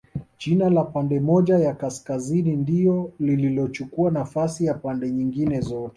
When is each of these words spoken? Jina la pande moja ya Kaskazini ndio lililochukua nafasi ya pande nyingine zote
Jina 0.39 0.69
la 0.69 0.83
pande 0.83 1.19
moja 1.19 1.57
ya 1.59 1.73
Kaskazini 1.73 2.55
ndio 2.55 3.11
lililochukua 3.19 4.11
nafasi 4.11 4.65
ya 4.65 4.73
pande 4.73 5.09
nyingine 5.11 5.61
zote 5.61 5.89